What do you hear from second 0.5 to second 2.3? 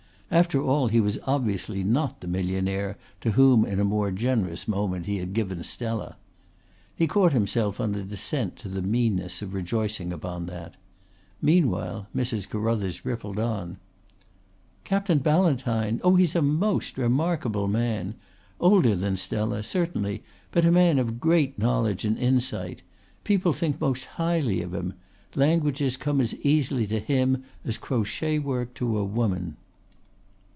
all he was obviously not the